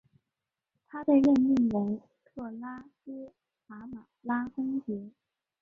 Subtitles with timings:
[0.87, 3.31] 他被任命为特拉斯
[3.67, 5.11] 塔马拉公爵。